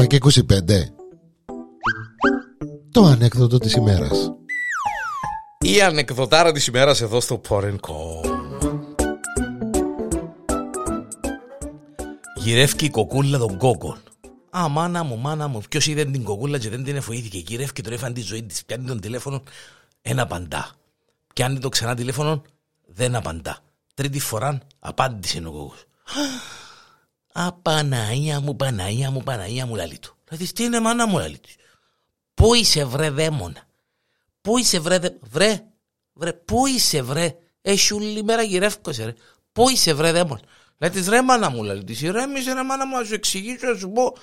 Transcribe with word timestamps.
7 0.00 0.06
και 0.06 0.18
25 0.22 0.42
Το 2.90 3.04
ανέκδοτο 3.04 3.58
της 3.58 3.74
ημέρας 3.74 4.32
Η 5.58 5.82
ανεκδοτάρα 5.82 6.52
της 6.52 6.66
ημέρας 6.66 7.00
εδώ 7.00 7.20
στο 7.20 7.40
Porenco 7.48 7.94
Γυρεύει 12.36 12.84
η 12.84 12.90
κοκούλα 12.90 13.38
των 13.38 13.56
κόκκων 13.56 13.98
Α, 14.58 14.68
μάνα 14.68 15.02
μου, 15.02 15.18
μάνα 15.18 15.48
μου, 15.48 15.60
ποιος 15.68 15.86
είδε 15.86 16.04
την 16.04 16.24
κοκούλα 16.24 16.58
και 16.58 16.68
δεν 16.68 16.84
την 16.84 16.96
εφοήθηκε. 16.96 17.38
Γυρεύει 17.38 17.82
τώρα 17.82 17.94
έφανε 17.94 18.14
τη 18.14 18.20
ζωή 18.20 18.42
της, 18.42 18.64
πιάνει 18.64 18.86
τον 18.86 19.00
τηλέφωνο, 19.00 19.42
ένα 20.02 20.22
απαντά. 20.22 20.70
Πιάνει 21.34 21.58
το 21.58 21.68
ξανά 21.68 21.94
τηλέφωνο, 21.94 22.42
δεν 22.86 23.14
απαντά. 23.14 23.58
Τρίτη 23.94 24.20
φορά 24.20 24.58
απάντησε 24.78 25.42
ο 25.46 25.50
κόκκος. 25.50 25.84
Α, 27.32 27.52
Παναία 27.52 28.40
μου, 28.40 28.56
Παναία 28.56 29.10
μου, 29.10 29.22
Παναία 29.22 29.66
μου, 29.66 29.74
λαλή 29.74 29.98
του. 29.98 30.16
Δηλαδή, 30.28 30.52
τι 30.52 30.64
είναι 30.64 30.80
μάνα 30.80 31.06
μου, 31.06 31.18
λαλή 31.18 31.38
του. 31.38 31.48
Πού 32.34 32.54
είσαι 32.54 32.84
βρε 32.84 33.10
δαίμονα. 33.10 33.68
Πού 34.40 34.58
είσαι 34.58 34.78
βρε, 34.78 34.98
δε... 34.98 35.08
βρε, 35.20 35.64
βρε, 36.12 36.32
πού 36.32 36.66
είσαι 36.66 37.02
βρε. 37.02 37.36
Έχει 37.62 37.94
όλη 37.94 38.24
μέρα 38.24 38.42
γυρεύκωσε 38.42 39.04
ρε. 39.04 39.14
Πού 39.52 39.68
είσαι 39.68 39.94
βρε 39.94 40.12
δαίμονα. 40.12 40.40
Λέει 40.78 40.90
της 40.90 41.08
ρε 41.08 41.22
μάνα 41.22 41.50
μου, 41.50 41.62
λέει 41.62 41.84
της 41.84 42.02
ηρέμησε 42.02 42.52
ρε 42.52 42.62
μάνα 42.62 42.86
μου, 42.86 42.96
να 42.96 43.04
σου 43.04 43.14
εξηγήσω, 43.14 43.66
να 43.66 43.78
σου 43.78 43.90
πω. 43.90 44.16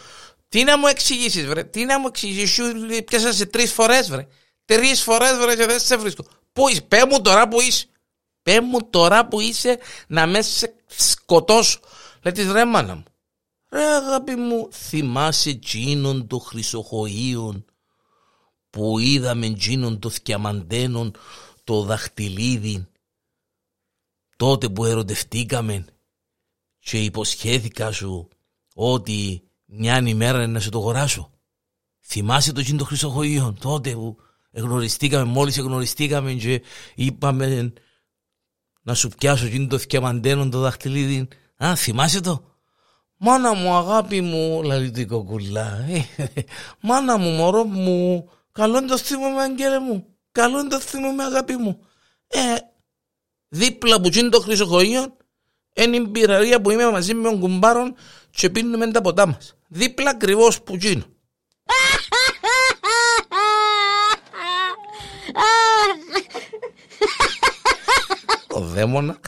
Τι 0.50 0.64
να 0.64 0.78
μου 0.78 0.88
εξηγήσεις 0.88 1.46
βρε, 1.46 1.64
τι 1.64 1.86
να 1.86 2.00
μου 2.00 2.08
εξηγήσεις, 2.08 2.52
σου 2.52 2.64
πιάσα 3.06 3.34
σε 3.34 3.46
τρεις 3.46 3.72
φορές 3.72 4.10
βρε. 4.10 4.28
Τρεις 4.66 5.02
φορές 5.02 5.38
βρε 5.38 5.56
και 5.56 5.66
δεν 5.66 5.80
σε 5.80 5.98
βρίσκω. 5.98 6.26
Πού 6.54 6.68
είσαι, 6.68 6.82
πέ 6.82 7.06
μου 7.10 7.22
τώρα 7.22 7.48
που 7.48 7.62
είσαι. 7.62 7.86
Πέ 8.42 8.62
μου 8.62 8.90
τώρα 8.90 9.28
που 9.28 9.40
είσαι 9.40 9.80
να 10.08 10.28
με 10.28 10.42
σε 10.42 10.76
σκοτώσω. 10.86 11.80
Λέει 12.22 12.34
της 12.34 12.52
ρε 12.52 12.66
μάνα 12.66 12.96
μου. 12.96 13.04
Ρε 13.70 13.86
αγάπη 13.86 14.36
μου, 14.36 14.70
θυμάσαι 14.72 15.54
τζίνον 15.54 16.28
το 16.28 16.38
χρυσοχοΐον 16.38 17.64
που 18.70 19.00
είδαμε 19.00 19.54
τζίνον 19.54 20.00
το 20.00 20.10
θκιαμαντένον 20.10 21.14
το 21.64 21.82
δαχτυλίδι 21.82 22.88
τότε 24.36 24.70
που 24.70 24.86
ερωτευτήκαμε 24.86 25.86
και 26.80 27.04
υποσχέθηκα 27.04 27.92
σου 27.92 28.28
ότι 28.74 29.42
μια 29.66 29.98
ημέρα 29.98 30.48
να 30.48 30.60
σε 30.60 30.70
το 30.70 30.78
αγοράσω. 30.78 31.32
Θυμάσαι 32.06 32.52
το 32.52 32.62
τζίντο 32.62 32.88
χρυσοχοΐον 32.92 33.54
τότε 33.60 33.94
που 33.94 34.18
εγνωριστήκαμε, 34.52 35.24
μόλις 35.24 35.58
εγνωριστήκαμε 35.58 36.34
και 36.34 36.62
είπαμε 36.96 37.74
να 38.82 38.94
σου 38.94 39.10
πιάσω 39.10 39.48
τζίντο 39.48 39.78
θκιαμαντένον 39.78 40.50
το 40.50 40.60
δαχτυλίδι. 40.60 41.28
Α, 41.58 41.76
θυμάσαι 41.76 42.22
το; 42.22 42.48
Μάνα 43.18 43.54
μου, 43.54 43.74
αγάπη 43.74 44.22
μου, 44.22 44.64
λέει 44.64 44.92
την 44.92 45.08
κοκκουλά. 45.08 45.86
Ε, 45.90 46.06
μάνα 46.82 47.18
μου, 47.18 47.30
μωρό 47.30 47.64
μου, 47.64 48.30
καλό 48.52 48.78
είναι 48.78 48.88
το 48.88 48.98
θυμό 48.98 49.26
αγγέλε 49.40 49.80
μου. 49.80 50.06
Καλό 50.32 50.60
είναι 50.60 50.70
το 50.70 50.80
θυμό 50.80 51.12
με 51.12 51.24
αγάπη 51.24 51.56
μου. 51.56 51.80
Ε, 52.28 52.56
δίπλα 53.48 54.02
που 54.02 54.10
είναι 54.14 54.30
το 54.30 54.40
χρυσοχοείο, 54.40 55.18
είναι 55.74 55.96
η 55.96 56.08
πυραρία 56.08 56.62
που 56.62 56.72
είμαι 56.72 56.92
μαζί 56.92 57.14
με 57.14 57.30
τον 57.30 57.40
κουμπάρον 57.40 57.96
και 58.30 58.50
πίνουμε 58.50 58.92
τα 58.92 59.02
ποτά 59.02 59.28
μας. 59.28 59.56
Δίπλα 59.68 60.10
ακριβώς 60.10 60.62
που 60.62 60.78
είναι. 60.82 61.04
Ο 68.48 68.60
δαίμονα 68.60 69.20